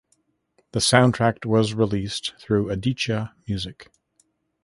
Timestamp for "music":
3.47-3.91